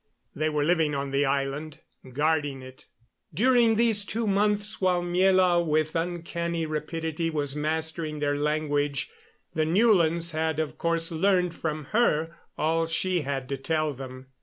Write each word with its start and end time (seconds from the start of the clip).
They 0.35 0.49
were 0.49 0.63
living 0.63 0.95
on 0.95 1.11
the 1.11 1.25
island, 1.25 1.77
guarding 2.13 2.63
it. 2.63 2.87
During 3.35 3.75
these 3.75 4.03
two 4.03 4.25
months 4.25 4.81
while 4.81 5.03
Miela, 5.03 5.63
with 5.63 5.95
uncanny 5.95 6.65
rapidity, 6.65 7.29
was 7.29 7.55
mastering 7.55 8.17
their 8.17 8.35
language, 8.35 9.11
the 9.53 9.63
Newlands 9.65 10.31
had 10.31 10.59
of 10.59 10.79
course 10.79 11.11
learned 11.11 11.53
from 11.53 11.85
her 11.93 12.35
all 12.57 12.87
she 12.87 13.21
had 13.21 13.47
to 13.49 13.57
tell 13.57 13.93
them. 13.93 14.25